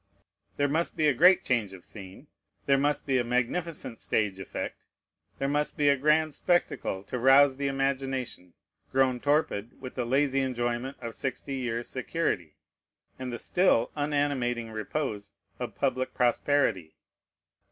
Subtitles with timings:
[0.57, 2.25] There must be a great change of scene;
[2.65, 4.87] there must be a magnificent stage effect;
[5.37, 8.53] there must be a grand spectacle to rouse the imagination,
[8.91, 12.55] grown torpid with the lazy enjoyment of sixty years' security,
[13.19, 16.95] and the still unanimating repose of public prosperity.